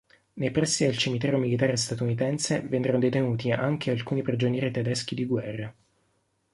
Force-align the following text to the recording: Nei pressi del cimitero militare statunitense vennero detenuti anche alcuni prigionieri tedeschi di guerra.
Nei 0.33 0.49
pressi 0.49 0.83
del 0.83 0.97
cimitero 0.97 1.37
militare 1.37 1.77
statunitense 1.77 2.61
vennero 2.61 2.97
detenuti 2.97 3.51
anche 3.51 3.91
alcuni 3.91 4.23
prigionieri 4.23 4.71
tedeschi 4.71 5.13
di 5.13 5.25
guerra. 5.25 5.71